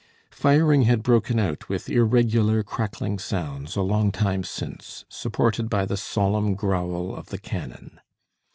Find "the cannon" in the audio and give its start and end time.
7.27-7.99